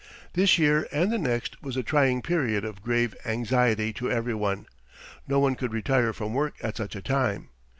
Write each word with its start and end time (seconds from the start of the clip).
This 0.33 0.57
year 0.57 0.87
and 0.91 1.11
the 1.11 1.19
next 1.19 1.61
was 1.61 1.77
a 1.77 1.83
trying 1.83 2.23
period 2.23 2.65
of 2.65 2.81
grave 2.81 3.13
anxiety 3.23 3.93
to 3.93 4.09
everyone. 4.09 4.65
No 5.27 5.39
one 5.39 5.53
could 5.53 5.73
retire 5.73 6.11
from 6.11 6.33
work 6.33 6.55
at 6.63 6.77
such 6.77 6.95
a 6.95 7.03
time. 7.03 7.49